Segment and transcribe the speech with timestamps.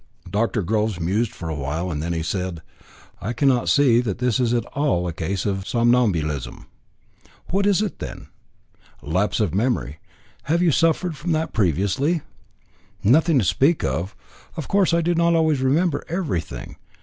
[0.27, 0.63] Dr.
[0.63, 2.63] Groves mused for some while, then he said:
[3.21, 6.65] "I cannot see that this is at all a case of somnambulism."
[7.51, 8.25] "What is it, then?"
[9.03, 9.99] "Lapse of memory.
[10.45, 12.21] Have you ever suffered from that previously?"
[13.03, 14.15] "Nothing to speak of.
[14.57, 16.77] Of course I do not always remember everything.